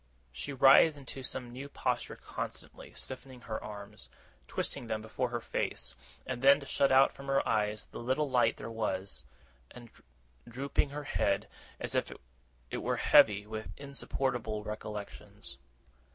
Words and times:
She 0.31 0.51
writhed 0.51 0.97
into 0.97 1.21
some 1.21 1.51
new 1.51 1.69
posture 1.69 2.15
constantly: 2.15 2.91
stiffening 2.95 3.41
her 3.41 3.63
arms, 3.63 4.09
twisting 4.47 4.87
them 4.87 4.99
before 4.99 5.29
her 5.29 5.39
face, 5.39 5.93
as 6.25 6.39
though 6.39 6.57
to 6.57 6.65
shut 6.65 6.91
out 6.91 7.13
from 7.13 7.27
her 7.27 7.47
eyes 7.47 7.85
the 7.85 7.99
little 7.99 8.27
light 8.27 8.57
there 8.57 8.71
was, 8.71 9.25
and 9.69 9.91
drooping 10.49 10.89
her 10.89 11.03
head, 11.03 11.47
as 11.79 11.93
if 11.93 12.11
it 12.71 12.77
were 12.81 12.97
heavy 12.97 13.45
with 13.45 13.69
insupportable 13.77 14.63
recollections. 14.63 15.59